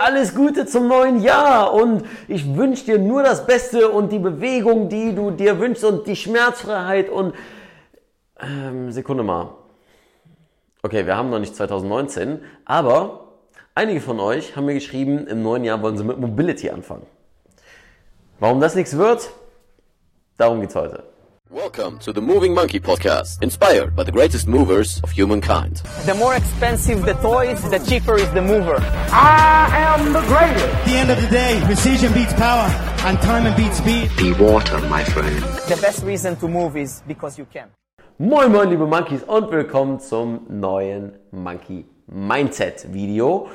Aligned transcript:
alles 0.00 0.34
Gute 0.34 0.66
zum 0.66 0.88
neuen 0.88 1.20
Jahr 1.22 1.72
und 1.72 2.04
ich 2.28 2.56
wünsche 2.56 2.84
dir 2.84 2.98
nur 2.98 3.22
das 3.22 3.46
Beste 3.46 3.88
und 3.88 4.12
die 4.12 4.18
Bewegung, 4.18 4.88
die 4.88 5.14
du 5.14 5.30
dir 5.30 5.58
wünschst 5.58 5.84
und 5.84 6.06
die 6.06 6.16
Schmerzfreiheit 6.16 7.08
und 7.08 7.34
ähm, 8.40 8.92
Sekunde 8.92 9.22
mal. 9.22 9.50
Okay, 10.82 11.06
wir 11.06 11.16
haben 11.16 11.30
noch 11.30 11.38
nicht 11.38 11.54
2019, 11.54 12.40
aber 12.64 13.28
einige 13.74 14.00
von 14.00 14.18
euch 14.18 14.56
haben 14.56 14.66
mir 14.66 14.74
geschrieben, 14.74 15.26
im 15.26 15.42
neuen 15.42 15.64
Jahr 15.64 15.80
wollen 15.82 15.96
sie 15.96 16.04
mit 16.04 16.18
Mobility 16.18 16.70
anfangen. 16.70 17.06
Warum 18.40 18.60
das 18.60 18.74
nichts 18.74 18.96
wird? 18.96 19.30
Darum 20.36 20.60
geht's 20.60 20.74
heute. 20.74 21.11
Welcome 21.52 21.98
to 21.98 22.14
the 22.14 22.22
Moving 22.22 22.54
Monkey 22.54 22.80
Podcast, 22.80 23.42
inspired 23.42 23.94
by 23.94 24.04
the 24.04 24.10
greatest 24.10 24.48
movers 24.48 24.98
of 25.02 25.10
humankind. 25.10 25.82
The 26.06 26.14
more 26.14 26.34
expensive 26.34 27.04
the 27.04 27.12
toys, 27.12 27.60
the 27.68 27.78
cheaper 27.78 28.16
is 28.16 28.30
the 28.30 28.40
mover. 28.40 28.76
I 29.12 29.68
am 29.70 30.14
the 30.14 30.22
greatest. 30.22 30.64
At 30.64 30.84
the 30.86 30.92
end 30.92 31.10
of 31.10 31.20
the 31.20 31.28
day, 31.28 31.60
precision 31.66 32.10
beats 32.14 32.32
power 32.32 32.70
and 33.04 33.20
time 33.20 33.54
beats 33.54 33.76
speed. 33.76 34.10
Be 34.16 34.32
water, 34.32 34.78
my 34.88 35.04
friend. 35.04 35.44
The 35.68 35.78
best 35.82 36.02
reason 36.04 36.36
to 36.36 36.48
move 36.48 36.74
is 36.78 37.02
because 37.06 37.36
you 37.36 37.44
can. 37.44 37.68
Moin 38.18 38.50
moin 38.50 38.70
liebe 38.70 38.86
Monkeys 38.86 39.22
und 39.22 39.50
willkommen 39.50 40.00
zum 40.00 40.46
neuen 40.48 41.18
Monkey 41.32 41.84
Mindset 42.06 42.94
Video. 42.94 43.50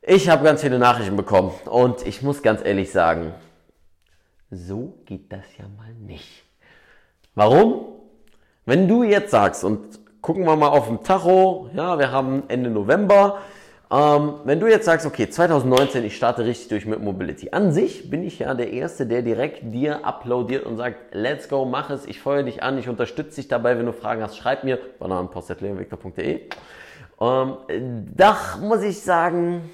Ich 0.00 0.30
habe 0.30 0.44
ganz 0.44 0.62
viele 0.62 0.78
Nachrichten 0.78 1.16
bekommen 1.16 1.52
und 1.66 2.06
ich 2.06 2.22
muss 2.22 2.40
ganz 2.42 2.64
ehrlich 2.64 2.90
sagen, 2.90 3.34
so 4.50 4.94
geht 5.04 5.30
das 5.30 5.44
ja 5.58 5.66
mal 5.76 5.92
nicht. 5.92 6.47
Warum? 7.38 7.86
Wenn 8.66 8.88
du 8.88 9.04
jetzt 9.04 9.30
sagst, 9.30 9.62
und 9.62 10.00
gucken 10.22 10.44
wir 10.44 10.56
mal 10.56 10.70
auf 10.70 10.88
dem 10.88 11.04
Tacho, 11.04 11.70
ja, 11.72 11.96
wir 11.96 12.10
haben 12.10 12.42
Ende 12.48 12.68
November, 12.68 13.38
ähm, 13.92 14.40
wenn 14.42 14.58
du 14.58 14.66
jetzt 14.66 14.86
sagst, 14.86 15.06
okay, 15.06 15.30
2019, 15.30 16.02
ich 16.02 16.16
starte 16.16 16.44
richtig 16.44 16.66
durch 16.66 16.84
mit 16.84 17.00
Mobility. 17.00 17.50
An 17.52 17.70
sich 17.70 18.10
bin 18.10 18.24
ich 18.24 18.40
ja 18.40 18.54
der 18.54 18.72
Erste, 18.72 19.06
der 19.06 19.22
direkt 19.22 19.72
dir 19.72 20.04
uploadiert 20.04 20.66
und 20.66 20.78
sagt, 20.78 21.14
let's 21.14 21.48
go, 21.48 21.64
mach 21.64 21.90
es, 21.90 22.06
ich 22.06 22.20
feuere 22.20 22.42
dich 22.42 22.64
an, 22.64 22.76
ich 22.76 22.88
unterstütze 22.88 23.36
dich 23.36 23.46
dabei, 23.46 23.78
wenn 23.78 23.86
du 23.86 23.92
Fragen 23.92 24.20
hast, 24.20 24.36
schreib 24.36 24.64
mir, 24.64 24.80
bananenpost.leonvictor.de. 24.98 26.40
Ähm, 27.20 27.56
da 28.16 28.36
muss 28.60 28.82
ich 28.82 29.00
sagen, 29.00 29.70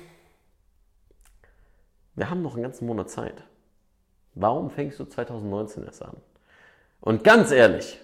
wir 2.14 2.28
haben 2.28 2.42
noch 2.42 2.56
einen 2.56 2.62
ganzen 2.64 2.86
Monat 2.86 3.08
Zeit. 3.08 3.42
Warum 4.34 4.68
fängst 4.68 5.00
du 5.00 5.06
2019 5.06 5.84
erst 5.84 6.02
an? 6.02 6.18
Und 7.04 7.22
ganz 7.22 7.50
ehrlich, 7.50 8.00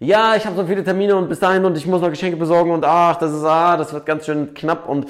ja, 0.00 0.34
ich 0.34 0.46
habe 0.46 0.56
so 0.56 0.64
viele 0.64 0.82
Termine 0.82 1.16
und 1.16 1.28
bis 1.28 1.38
dahin 1.38 1.66
und 1.66 1.76
ich 1.76 1.86
muss 1.86 2.00
noch 2.00 2.08
Geschenke 2.08 2.38
besorgen 2.38 2.70
und 2.70 2.82
ach, 2.82 3.16
das 3.16 3.34
ist 3.34 3.44
ah, 3.44 3.76
das 3.76 3.92
wird 3.92 4.06
ganz 4.06 4.24
schön 4.24 4.54
knapp 4.54 4.88
und 4.88 5.06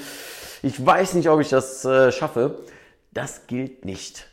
ich 0.61 0.85
weiß 0.85 1.13
nicht, 1.13 1.29
ob 1.29 1.39
ich 1.39 1.47
das 1.47 1.85
äh, 1.85 2.11
schaffe. 2.11 2.59
Das 3.13 3.47
gilt 3.47 3.85
nicht. 3.85 4.27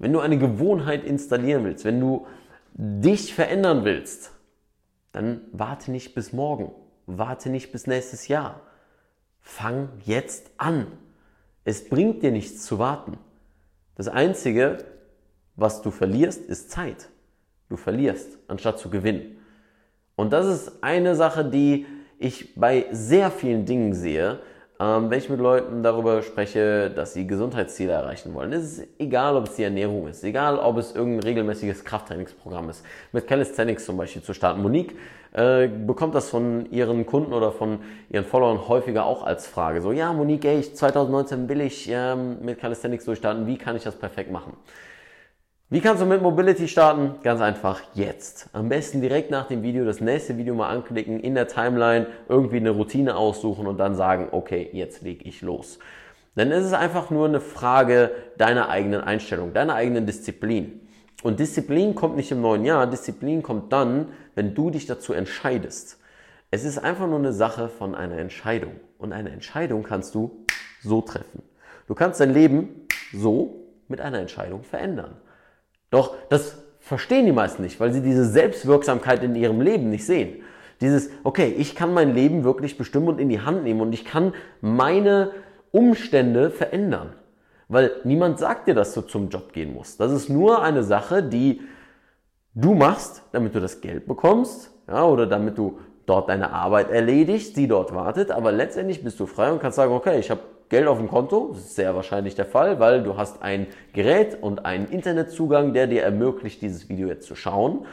Wenn 0.00 0.12
du 0.12 0.18
eine 0.18 0.36
Gewohnheit 0.36 1.04
installieren 1.04 1.62
willst, 1.62 1.84
wenn 1.84 2.00
du 2.00 2.26
dich 2.74 3.34
verändern 3.34 3.84
willst, 3.84 4.32
dann 5.12 5.42
warte 5.52 5.92
nicht 5.92 6.16
bis 6.16 6.32
morgen, 6.32 6.72
warte 7.06 7.50
nicht 7.50 7.70
bis 7.70 7.86
nächstes 7.86 8.26
Jahr. 8.26 8.62
Fang 9.40 9.90
jetzt 10.04 10.50
an. 10.56 10.88
Es 11.64 11.88
bringt 11.88 12.24
dir 12.24 12.32
nichts 12.32 12.64
zu 12.64 12.80
warten. 12.80 13.16
Das 13.94 14.08
Einzige, 14.08 14.78
was 15.54 15.82
du 15.82 15.92
verlierst, 15.92 16.46
ist 16.46 16.72
Zeit. 16.72 17.10
Du 17.70 17.76
verlierst, 17.76 18.36
anstatt 18.48 18.78
zu 18.78 18.90
gewinnen. 18.90 19.38
Und 20.16 20.34
das 20.34 20.46
ist 20.46 20.82
eine 20.82 21.14
Sache, 21.14 21.44
die 21.44 21.86
ich 22.18 22.54
bei 22.54 22.84
sehr 22.90 23.30
vielen 23.30 23.64
Dingen 23.64 23.94
sehe, 23.94 24.40
ähm, 24.80 25.08
wenn 25.08 25.18
ich 25.18 25.28
mit 25.28 25.40
Leuten 25.40 25.82
darüber 25.82 26.22
spreche, 26.22 26.90
dass 26.90 27.12
sie 27.12 27.26
Gesundheitsziele 27.26 27.92
erreichen 27.92 28.34
wollen. 28.34 28.52
Es 28.52 28.78
ist 28.78 28.88
egal, 28.98 29.36
ob 29.36 29.46
es 29.46 29.54
die 29.54 29.62
Ernährung 29.62 30.08
ist, 30.08 30.24
egal, 30.24 30.58
ob 30.58 30.78
es 30.78 30.94
irgendein 30.94 31.22
regelmäßiges 31.22 31.84
Krafttrainingsprogramm 31.84 32.70
ist. 32.70 32.84
Mit 33.12 33.26
Calisthenics 33.26 33.84
zum 33.84 33.96
Beispiel 33.96 34.22
zu 34.22 34.34
starten. 34.34 34.62
Monique 34.62 34.96
äh, 35.32 35.68
bekommt 35.68 36.14
das 36.14 36.28
von 36.28 36.70
ihren 36.72 37.06
Kunden 37.06 37.32
oder 37.32 37.52
von 37.52 37.78
ihren 38.10 38.24
Followern 38.24 38.68
häufiger 38.68 39.04
auch 39.04 39.22
als 39.22 39.46
Frage. 39.46 39.80
So, 39.80 39.92
ja, 39.92 40.12
Monique, 40.12 40.44
ey, 40.44 40.58
ich, 40.58 40.74
2019 40.74 41.48
will 41.48 41.60
ich 41.60 41.88
ähm, 41.88 42.38
mit 42.42 42.58
Calisthenics 42.58 43.04
durchstarten. 43.04 43.46
Wie 43.46 43.58
kann 43.58 43.76
ich 43.76 43.84
das 43.84 43.96
perfekt 43.96 44.32
machen? 44.32 44.54
Wie 45.72 45.80
kannst 45.80 46.02
du 46.02 46.06
mit 46.06 46.20
Mobility 46.20 46.66
starten? 46.66 47.22
Ganz 47.22 47.40
einfach 47.40 47.80
jetzt. 47.94 48.50
Am 48.52 48.68
besten 48.68 49.00
direkt 49.00 49.30
nach 49.30 49.46
dem 49.46 49.62
Video 49.62 49.84
das 49.84 50.00
nächste 50.00 50.36
Video 50.36 50.52
mal 50.52 50.68
anklicken, 50.68 51.20
in 51.20 51.36
der 51.36 51.46
Timeline 51.46 52.08
irgendwie 52.28 52.56
eine 52.56 52.70
Routine 52.70 53.14
aussuchen 53.14 53.68
und 53.68 53.78
dann 53.78 53.94
sagen, 53.94 54.30
okay, 54.32 54.68
jetzt 54.72 55.02
leg 55.02 55.24
ich 55.24 55.42
los. 55.42 55.78
Denn 56.34 56.50
es 56.50 56.66
ist 56.66 56.72
einfach 56.72 57.10
nur 57.10 57.28
eine 57.28 57.40
Frage 57.40 58.10
deiner 58.36 58.68
eigenen 58.68 59.00
Einstellung, 59.00 59.52
deiner 59.52 59.76
eigenen 59.76 60.06
Disziplin. 60.06 60.88
Und 61.22 61.38
Disziplin 61.38 61.94
kommt 61.94 62.16
nicht 62.16 62.32
im 62.32 62.40
neuen 62.40 62.64
Jahr, 62.64 62.88
Disziplin 62.88 63.40
kommt 63.40 63.72
dann, 63.72 64.08
wenn 64.34 64.56
du 64.56 64.70
dich 64.70 64.86
dazu 64.86 65.12
entscheidest. 65.12 66.00
Es 66.50 66.64
ist 66.64 66.78
einfach 66.78 67.06
nur 67.06 67.20
eine 67.20 67.32
Sache 67.32 67.68
von 67.68 67.94
einer 67.94 68.18
Entscheidung. 68.18 68.72
Und 68.98 69.12
eine 69.12 69.30
Entscheidung 69.30 69.84
kannst 69.84 70.16
du 70.16 70.44
so 70.82 71.00
treffen. 71.00 71.44
Du 71.86 71.94
kannst 71.94 72.18
dein 72.18 72.34
Leben 72.34 72.88
so 73.12 73.68
mit 73.86 74.00
einer 74.00 74.18
Entscheidung 74.18 74.64
verändern. 74.64 75.14
Doch 75.90 76.14
das 76.28 76.58
verstehen 76.78 77.26
die 77.26 77.32
meisten 77.32 77.62
nicht, 77.62 77.78
weil 77.78 77.92
sie 77.92 78.02
diese 78.02 78.24
Selbstwirksamkeit 78.24 79.22
in 79.22 79.34
ihrem 79.34 79.60
Leben 79.60 79.90
nicht 79.90 80.06
sehen. 80.06 80.42
Dieses, 80.80 81.10
okay, 81.24 81.54
ich 81.58 81.74
kann 81.74 81.92
mein 81.92 82.14
Leben 82.14 82.42
wirklich 82.42 82.78
bestimmen 82.78 83.08
und 83.08 83.20
in 83.20 83.28
die 83.28 83.40
Hand 83.40 83.64
nehmen 83.64 83.80
und 83.80 83.92
ich 83.92 84.04
kann 84.04 84.32
meine 84.60 85.32
Umstände 85.72 86.50
verändern. 86.50 87.12
Weil 87.68 87.92
niemand 88.04 88.38
sagt 88.38 88.66
dir, 88.66 88.74
dass 88.74 88.94
du 88.94 89.02
zum 89.02 89.28
Job 89.28 89.52
gehen 89.52 89.74
musst. 89.74 90.00
Das 90.00 90.10
ist 90.10 90.28
nur 90.28 90.62
eine 90.62 90.82
Sache, 90.82 91.22
die 91.22 91.60
du 92.54 92.74
machst, 92.74 93.22
damit 93.32 93.54
du 93.54 93.60
das 93.60 93.80
Geld 93.80 94.06
bekommst, 94.06 94.72
ja, 94.88 95.04
oder 95.04 95.26
damit 95.26 95.56
du 95.56 95.78
dort 96.06 96.28
deine 96.28 96.52
Arbeit 96.52 96.90
erledigst, 96.90 97.56
die 97.56 97.68
dort 97.68 97.94
wartet. 97.94 98.32
Aber 98.32 98.50
letztendlich 98.50 99.04
bist 99.04 99.20
du 99.20 99.26
frei 99.26 99.52
und 99.52 99.60
kannst 99.60 99.76
sagen, 99.76 99.92
okay, 99.92 100.18
ich 100.18 100.30
habe 100.30 100.40
Geld 100.70 100.86
auf 100.86 100.98
dem 100.98 101.08
Konto, 101.08 101.50
das 101.52 101.64
ist 101.64 101.74
sehr 101.74 101.94
wahrscheinlich 101.96 102.36
der 102.36 102.46
Fall, 102.46 102.78
weil 102.78 103.02
du 103.02 103.16
hast 103.16 103.42
ein 103.42 103.66
Gerät 103.92 104.40
und 104.40 104.64
einen 104.64 104.86
Internetzugang, 104.86 105.72
der 105.72 105.88
dir 105.88 106.04
ermöglicht, 106.04 106.62
dieses 106.62 106.88
Video 106.88 107.08
jetzt 107.08 107.26
zu 107.26 107.34
schauen. 107.34 107.86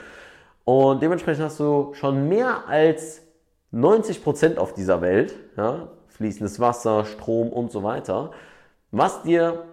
Und 0.63 1.01
dementsprechend 1.01 1.43
hast 1.43 1.59
du 1.59 1.93
schon 1.93 2.29
mehr 2.29 2.67
als 2.67 3.23
90 3.71 4.23
Prozent 4.23 4.57
auf 4.59 4.73
dieser 4.73 5.01
Welt, 5.01 5.35
ja, 5.57 5.89
fließendes 6.07 6.59
Wasser, 6.59 7.05
Strom 7.05 7.49
und 7.49 7.71
so 7.71 7.81
weiter, 7.81 8.31
was 8.91 9.23
dir 9.23 9.65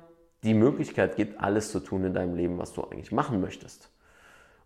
die 0.43 0.55
Möglichkeit 0.55 1.17
gibt, 1.17 1.41
alles 1.41 1.71
zu 1.73 1.81
tun 1.81 2.05
in 2.05 2.15
deinem 2.15 2.35
Leben, 2.35 2.59
was 2.59 2.73
du 2.73 2.83
eigentlich 2.85 3.13
machen 3.13 3.41
möchtest. 3.41 3.91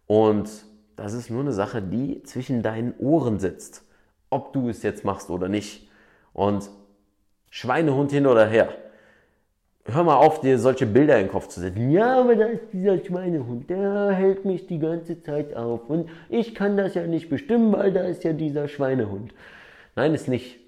Und 0.07 0.49
das 0.95 1.13
ist 1.13 1.29
nur 1.29 1.41
eine 1.41 1.53
Sache, 1.53 1.83
die 1.83 2.23
zwischen 2.23 2.63
deinen 2.63 2.95
Ohren 2.99 3.41
sitzt, 3.41 3.85
ob 4.31 4.53
du 4.53 4.69
es 4.69 4.83
jetzt 4.85 5.05
machst 5.05 5.29
oder 5.29 5.49
nicht. 5.49 5.89
Und 6.33 6.71
Schweinehund 7.51 8.13
hin 8.13 8.27
oder 8.27 8.47
her. 8.47 8.69
Hör 9.91 10.05
mal 10.05 10.17
auf, 10.17 10.41
dir 10.43 10.59
solche 10.59 10.85
Bilder 10.85 11.17
in 11.19 11.27
den 11.27 11.33
Kopf 11.33 11.49
zu 11.49 11.61
setzen. 11.61 11.91
Ja, 11.91 12.21
aber 12.21 12.37
da 12.37 12.45
ist 12.45 12.65
dieser 12.75 13.03
Schweinehund, 13.03 13.71
der 13.71 14.11
hält 14.11 14.45
mich 14.45 14.67
die 14.67 14.79
ganze 14.79 15.23
Zeit 15.23 15.57
auf. 15.57 15.89
Und 15.89 16.11
ich 16.29 16.55
kann 16.55 16.77
das 16.77 16.95
ja 16.95 17.07
nicht 17.07 17.31
bestimmen, 17.31 17.73
weil 17.73 17.93
da 17.93 18.03
ist 18.03 18.23
ja 18.23 18.35
dieser 18.35 18.69
Schweinehund. 18.69 19.33
Nein, 19.97 20.15
ist 20.15 20.29
nicht. 20.29 20.61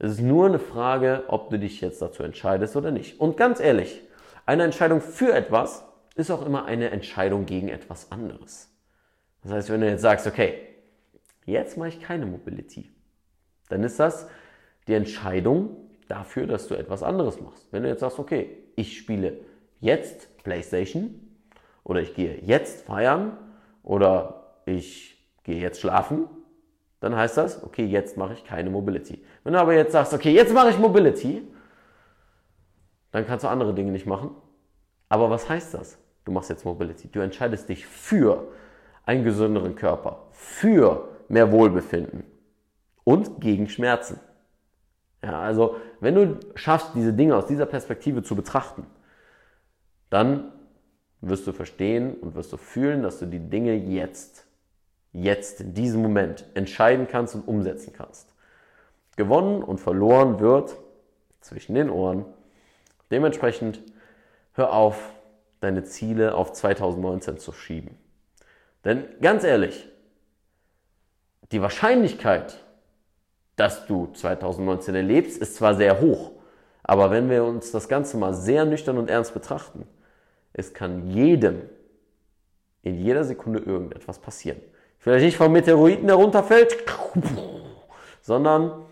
Es 0.00 0.12
ist 0.12 0.20
nur 0.20 0.46
eine 0.46 0.58
Frage, 0.58 1.24
ob 1.28 1.50
du 1.50 1.58
dich 1.58 1.80
jetzt 1.80 2.02
dazu 2.02 2.24
entscheidest 2.24 2.74
oder 2.74 2.90
nicht. 2.90 3.20
Und 3.20 3.36
ganz 3.36 3.60
ehrlich, 3.60 4.02
eine 4.44 4.64
Entscheidung 4.64 5.00
für 5.00 5.32
etwas 5.32 5.84
ist 6.16 6.30
auch 6.32 6.44
immer 6.44 6.64
eine 6.64 6.90
Entscheidung 6.90 7.46
gegen 7.46 7.68
etwas 7.68 8.10
anderes. 8.10 8.74
Das 9.42 9.52
heißt, 9.52 9.70
wenn 9.70 9.80
du 9.80 9.88
jetzt 9.88 10.02
sagst, 10.02 10.26
okay, 10.26 10.54
jetzt 11.46 11.76
mache 11.76 11.90
ich 11.90 12.00
keine 12.00 12.26
Mobility, 12.26 12.90
dann 13.68 13.84
ist 13.84 14.00
das 14.00 14.28
die 14.88 14.94
Entscheidung 14.94 15.87
dafür, 16.08 16.46
dass 16.46 16.68
du 16.68 16.74
etwas 16.74 17.02
anderes 17.02 17.40
machst. 17.40 17.68
Wenn 17.70 17.82
du 17.82 17.88
jetzt 17.88 18.00
sagst, 18.00 18.18
okay, 18.18 18.64
ich 18.76 18.96
spiele 18.98 19.40
jetzt 19.80 20.42
PlayStation 20.42 21.14
oder 21.84 22.00
ich 22.00 22.14
gehe 22.14 22.40
jetzt 22.42 22.86
feiern 22.86 23.36
oder 23.82 24.54
ich 24.66 25.24
gehe 25.44 25.60
jetzt 25.60 25.80
schlafen, 25.80 26.28
dann 27.00 27.14
heißt 27.14 27.36
das, 27.36 27.62
okay, 27.62 27.84
jetzt 27.84 28.16
mache 28.16 28.32
ich 28.32 28.44
keine 28.44 28.70
Mobility. 28.70 29.24
Wenn 29.44 29.52
du 29.52 29.60
aber 29.60 29.74
jetzt 29.74 29.92
sagst, 29.92 30.12
okay, 30.12 30.32
jetzt 30.32 30.52
mache 30.52 30.70
ich 30.70 30.78
Mobility, 30.78 31.46
dann 33.12 33.26
kannst 33.26 33.44
du 33.44 33.48
andere 33.48 33.74
Dinge 33.74 33.92
nicht 33.92 34.06
machen. 34.06 34.30
Aber 35.08 35.30
was 35.30 35.48
heißt 35.48 35.74
das? 35.74 35.98
Du 36.24 36.32
machst 36.32 36.50
jetzt 36.50 36.64
Mobility. 36.64 37.08
Du 37.08 37.20
entscheidest 37.20 37.68
dich 37.68 37.86
für 37.86 38.48
einen 39.06 39.24
gesünderen 39.24 39.76
Körper, 39.76 40.26
für 40.32 41.08
mehr 41.28 41.50
Wohlbefinden 41.52 42.24
und 43.04 43.40
gegen 43.40 43.68
Schmerzen. 43.68 44.20
Ja, 45.22 45.40
also 45.40 45.76
wenn 46.00 46.14
du 46.14 46.38
schaffst, 46.54 46.90
diese 46.94 47.12
Dinge 47.12 47.36
aus 47.36 47.46
dieser 47.46 47.66
Perspektive 47.66 48.22
zu 48.22 48.36
betrachten, 48.36 48.86
dann 50.10 50.52
wirst 51.20 51.46
du 51.46 51.52
verstehen 51.52 52.14
und 52.14 52.34
wirst 52.34 52.52
du 52.52 52.56
fühlen, 52.56 53.02
dass 53.02 53.18
du 53.18 53.26
die 53.26 53.40
Dinge 53.40 53.74
jetzt, 53.74 54.46
jetzt 55.12 55.60
in 55.60 55.74
diesem 55.74 56.02
Moment 56.02 56.44
entscheiden 56.54 57.08
kannst 57.08 57.34
und 57.34 57.48
umsetzen 57.48 57.92
kannst. 57.92 58.32
Gewonnen 59.16 59.62
und 59.62 59.80
verloren 59.80 60.38
wird 60.38 60.76
zwischen 61.40 61.74
den 61.74 61.90
Ohren 61.90 62.24
Dementsprechend 63.10 63.80
hör 64.52 64.72
auf, 64.72 65.12
deine 65.60 65.82
Ziele 65.84 66.34
auf 66.34 66.52
2019 66.52 67.38
zu 67.38 67.52
schieben. 67.52 67.98
Denn 68.84 69.04
ganz 69.20 69.44
ehrlich, 69.44 69.88
die 71.50 71.60
Wahrscheinlichkeit, 71.60 72.64
dass 73.58 73.86
du 73.86 74.08
2019 74.12 74.94
erlebst, 74.94 75.38
ist 75.38 75.56
zwar 75.56 75.74
sehr 75.74 76.00
hoch, 76.00 76.30
aber 76.84 77.10
wenn 77.10 77.28
wir 77.28 77.44
uns 77.44 77.72
das 77.72 77.88
Ganze 77.88 78.16
mal 78.16 78.32
sehr 78.32 78.64
nüchtern 78.64 78.98
und 78.98 79.10
ernst 79.10 79.34
betrachten, 79.34 79.86
es 80.52 80.72
kann 80.72 81.10
jedem 81.10 81.62
in 82.82 82.94
jeder 82.94 83.24
Sekunde 83.24 83.58
irgendetwas 83.58 84.20
passieren. 84.20 84.60
Vielleicht 84.98 85.24
nicht 85.24 85.36
vom 85.36 85.52
Meteoriten, 85.52 86.06
der 86.06 86.16
runterfällt, 86.16 86.76
sondern 88.22 88.86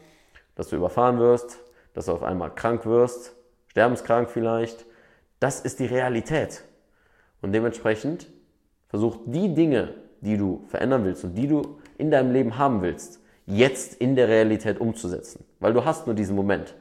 dass 0.57 0.69
du 0.69 0.77
überfahren 0.77 1.19
wirst, 1.21 1.59
dass 1.95 2.07
du 2.07 2.13
auf 2.13 2.25
einmal 2.25 2.53
krank 2.55 2.87
wirst, 2.87 3.35
sterbenskrank 3.69 4.29
vielleicht. 4.31 4.85
Das 5.39 5.61
ist 5.61 5.79
die 5.79 5.87
Realität. 5.87 6.65
Und 7.41 7.53
dementsprechend 7.53 8.27
versuch 8.89 9.19
die 9.27 9.55
Dinge, 9.55 9.95
die 10.21 10.37
du 10.37 10.65
verändern 10.69 11.05
willst 11.05 11.23
und 11.25 11.35
die 11.35 11.47
du 11.47 11.79
in 11.99 12.11
deinem 12.11 12.33
Leben 12.33 12.59
haben 12.59 12.83
willst, 12.83 13.21
jetzt 13.47 13.95
in 13.95 14.17
der 14.17 14.29
Realität 14.29 14.81
umzusetzen. 14.81 15.45
Weil 15.61 15.73
du 15.73 15.85
hast 15.85 16.07
nur 16.07 16.15
diesen 16.15 16.37
Moment. 16.37 16.75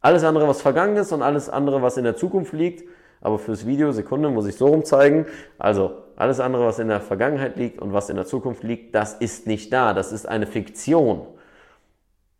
Alles 0.00 0.24
andere, 0.24 0.48
was 0.48 0.62
vergangen 0.62 0.96
ist 0.96 1.12
und 1.12 1.22
alles 1.22 1.48
andere, 1.48 1.82
was 1.82 1.96
in 1.96 2.04
der 2.04 2.16
Zukunft 2.16 2.52
liegt, 2.52 2.88
aber 3.20 3.38
fürs 3.38 3.66
Video, 3.66 3.92
Sekunde, 3.92 4.30
muss 4.30 4.46
ich 4.46 4.56
so 4.56 4.68
rum 4.68 4.84
zeigen. 4.84 5.26
Also, 5.58 5.92
alles 6.16 6.40
andere, 6.40 6.64
was 6.64 6.78
in 6.78 6.88
der 6.88 7.02
Vergangenheit 7.02 7.56
liegt 7.56 7.80
und 7.80 7.92
was 7.92 8.08
in 8.08 8.16
der 8.16 8.24
Zukunft 8.24 8.62
liegt, 8.62 8.94
das 8.94 9.14
ist 9.14 9.46
nicht 9.46 9.72
da. 9.72 9.92
Das 9.92 10.10
ist 10.10 10.26
eine 10.26 10.46
Fiktion. 10.46 11.26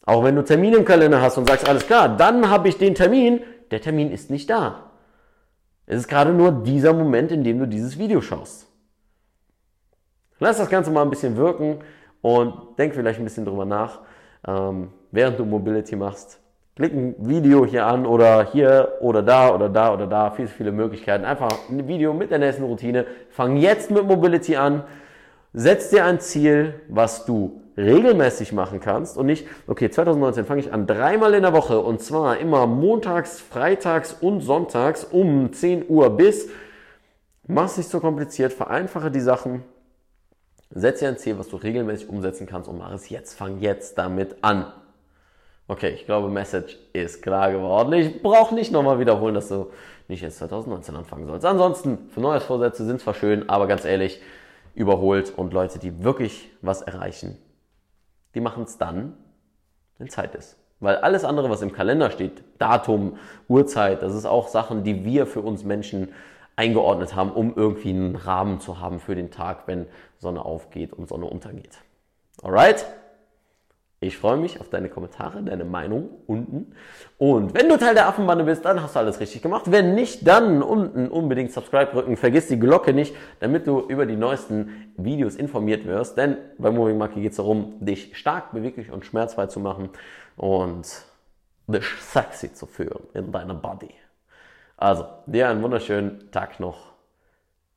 Auch 0.07 0.25
wenn 0.25 0.37
du 0.37 0.43
Termine 0.43 0.79
im 0.79 0.85
Kalender 0.87 1.21
hast 1.21 1.37
und 1.37 1.47
sagst, 1.47 1.69
alles 1.69 1.87
klar, 1.87 2.17
dann 2.17 2.49
habe 2.49 2.69
ich 2.69 2.79
den 2.79 2.95
Termin, 2.95 3.41
der 3.71 3.83
Termin 3.83 4.11
ist 4.11 4.31
nicht 4.31 4.49
da. 4.49 4.91
Es 5.87 5.99
ist 5.99 6.09
gerade 6.09 6.33
nur 6.33 6.51
dieser 6.51 6.95
Moment, 6.95 7.31
in 7.31 7.45
dem 7.45 7.59
du 7.59 7.67
dieses 7.67 7.99
Video 7.99 8.23
schaust. 8.23 8.67
Lass 10.39 10.57
das 10.57 10.71
Ganze 10.71 10.91
mal 10.91 11.03
ein 11.03 11.11
bisschen 11.11 11.37
wirken 11.37 11.81
und 12.23 12.55
denk 12.79 12.95
vielleicht 12.95 13.19
ein 13.19 13.25
bisschen 13.25 13.45
drüber 13.45 13.65
nach, 13.65 14.01
ähm, 14.47 14.89
während 15.11 15.39
du 15.39 15.45
Mobility 15.45 15.97
machst. 15.97 16.41
Klick 16.77 16.95
ein 16.95 17.15
Video 17.19 17.67
hier 17.67 17.87
an 17.87 18.07
oder 18.07 18.45
hier 18.53 18.97
oder 19.01 19.23
da 19.23 19.55
oder 19.55 19.69
da 19.69 19.93
oder 19.93 20.07
da. 20.07 20.31
Viele, 20.31 20.49
viele 20.49 20.73
Möglichkeiten. 20.73 21.25
Einfach 21.25 21.51
ein 21.69 21.87
Video 21.87 22.15
mit 22.15 22.31
der 22.31 22.39
nächsten 22.39 22.65
Routine. 22.65 23.07
Fang 23.31 23.57
jetzt 23.57 23.91
mit 23.91 24.07
Mobility 24.07 24.57
an. 24.57 24.85
Setz 25.53 25.91
dir 25.91 26.05
ein 26.05 26.21
Ziel, 26.21 26.75
was 26.89 27.27
du 27.27 27.61
regelmäßig 27.77 28.53
machen 28.53 28.81
kannst 28.81 29.17
und 29.17 29.27
nicht, 29.27 29.47
okay, 29.67 29.91
2019 29.91 30.45
fange 30.45 30.61
ich 30.61 30.73
an 30.73 30.87
dreimal 30.87 31.35
in 31.35 31.43
der 31.43 31.53
Woche 31.53 31.81
und 31.81 32.01
zwar 32.01 32.39
immer 32.39 32.67
montags, 32.67 33.41
freitags 33.41 34.17
und 34.21 34.43
sonntags 34.43 35.05
um 35.05 35.53
10 35.53 35.89
Uhr 35.89 36.11
bis. 36.11 36.49
Mach 37.47 37.67
es 37.67 37.79
nicht 37.79 37.91
so 37.91 38.01
kompliziert, 38.01 38.53
vereinfache 38.53 39.11
die 39.11 39.21
Sachen 39.21 39.65
Setz 40.71 41.01
dir 41.01 41.09
ein 41.09 41.19
Ziel, 41.19 41.37
was 41.39 41.49
du 41.49 41.57
regelmäßig 41.57 42.09
umsetzen 42.09 42.47
kannst 42.47 42.69
und 42.69 42.79
mach 42.79 42.93
es 42.93 43.09
jetzt. 43.09 43.35
Fang 43.35 43.59
jetzt 43.61 43.99
damit 43.99 44.37
an. 44.43 44.73
Okay, 45.67 45.91
ich 45.91 46.07
glaube, 46.07 46.29
Message 46.29 46.79
ist 46.93 47.23
klar 47.23 47.51
geworden. 47.51 47.93
Ich 47.93 48.23
brauche 48.23 48.55
nicht 48.55 48.73
nochmal 48.73 48.99
wiederholen, 49.01 49.35
dass 49.35 49.49
du 49.49 49.71
nicht 50.09 50.23
jetzt 50.23 50.39
2019 50.39 50.97
anfangen 50.97 51.27
sollst. 51.27 51.45
Ansonsten, 51.45 52.09
für 52.11 52.21
Neujahrsvorsätze 52.21 52.85
sind 52.85 53.01
zwar 53.01 53.15
schön, 53.15 53.49
aber 53.49 53.67
ganz 53.67 53.85
ehrlich, 53.85 54.21
überholt 54.75 55.33
und 55.37 55.53
Leute, 55.53 55.79
die 55.79 56.05
wirklich 56.05 56.51
was 56.63 56.83
erreichen, 56.83 57.37
die 58.35 58.41
machen 58.41 58.65
es 58.65 58.79
dann, 58.79 59.17
wenn 59.99 60.09
Zeit 60.09 60.35
ist. 60.35 60.57
Weil 60.79 60.97
alles 60.97 61.25
andere, 61.25 61.51
was 61.51 61.63
im 61.63 61.73
Kalender 61.73 62.11
steht, 62.11 62.43
Datum, 62.59 63.19
Uhrzeit, 63.49 64.03
das 64.03 64.15
ist 64.15 64.25
auch 64.25 64.49
Sachen, 64.49 64.83
die 64.83 65.05
wir 65.05 65.27
für 65.27 65.41
uns 65.41 65.65
Menschen 65.65 66.13
eingeordnet 66.61 67.17
haben, 67.17 67.33
um 67.33 67.55
irgendwie 67.57 67.89
einen 67.89 68.17
Rahmen 68.17 68.61
zu 68.61 68.81
haben 68.81 69.01
für 69.01 69.15
den 69.15 69.31
Tag, 69.31 69.63
wenn 69.67 69.87
Sonne 70.19 70.45
aufgeht 70.45 70.93
und 70.93 71.09
Sonne 71.09 71.25
untergeht. 71.25 71.79
Alright? 72.43 72.85
Ich 74.03 74.19
freue 74.19 74.37
mich 74.37 74.61
auf 74.61 74.69
deine 74.69 74.91
Kommentare, 74.91 75.43
deine 75.43 75.65
Meinung 75.65 76.11
unten. 76.27 76.75
Und 77.17 77.55
wenn 77.55 77.69
du 77.69 77.79
Teil 77.79 77.95
der 77.95 78.09
Affenbande 78.09 78.45
bist, 78.45 78.65
dann 78.65 78.83
hast 78.83 78.95
du 78.95 78.99
alles 78.99 79.21
richtig 79.21 79.41
gemacht. 79.41 79.71
Wenn 79.71 79.95
nicht, 79.95 80.27
dann 80.27 80.63
unten 80.63 81.09
unbedingt 81.09 81.53
Subscribe 81.53 81.93
drücken. 81.93 82.17
Vergiss 82.19 82.49
die 82.49 82.59
Glocke 82.59 82.93
nicht, 82.93 83.15
damit 83.41 83.67
du 83.67 83.81
über 83.81 84.05
die 84.05 84.17
neuesten 84.17 84.93
Videos 84.97 85.37
informiert 85.37 85.87
wirst. 85.87 86.17
Denn 86.19 86.37
bei 86.59 86.71
Moving 86.71 86.97
Monkey 86.99 87.23
geht 87.23 87.33
es 87.33 87.37
darum, 87.37 87.75
dich 87.81 88.17
stark, 88.17 88.53
beweglich 88.53 88.91
und 88.91 89.05
schmerzfrei 89.07 89.47
zu 89.47 89.61
machen 89.61 89.91
und 90.37 91.05
dich 91.67 91.87
sexy 92.01 92.53
zu 92.53 92.67
führen 92.67 93.03
in 93.13 93.33
deiner 93.33 93.55
Body. 93.55 93.91
Also, 94.81 95.05
dir 95.27 95.47
einen 95.47 95.63
wunderschönen 95.63 96.31
Tag 96.31 96.59
noch. 96.59 96.95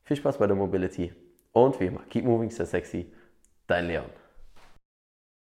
Viel 0.06 0.16
Spaß 0.16 0.38
bei 0.38 0.48
der 0.48 0.56
Mobility. 0.56 1.14
Und 1.52 1.78
wie 1.82 1.88
immer, 1.88 2.00
keep 2.10 2.24
moving, 2.24 2.50
stay 2.50 2.66
sexy. 2.66 3.12
Dein 3.68 3.88
Leon. 3.88 4.06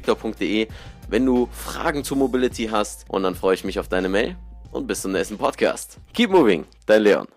info.leonvictor.de, 0.00 0.68
wenn 1.08 1.26
du 1.26 1.48
Fragen 1.52 2.04
zu 2.04 2.16
Mobility 2.16 2.66
hast. 2.66 3.04
Und 3.08 3.22
dann 3.22 3.34
freue 3.34 3.54
ich 3.54 3.64
mich 3.64 3.78
auf 3.78 3.88
deine 3.88 4.08
Mail 4.08 4.36
und 4.72 4.86
bis 4.86 5.02
zum 5.02 5.12
nächsten 5.12 5.38
Podcast. 5.38 5.98
Keep 6.12 6.30
moving, 6.30 6.64
dein 6.86 7.02
Leon. 7.02 7.28